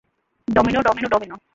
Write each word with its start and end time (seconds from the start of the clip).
Domino, 0.47 0.79
domino, 0.81 1.07
domino. 1.09 1.35